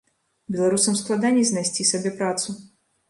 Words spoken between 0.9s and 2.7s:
складаней знайсці сабе працу.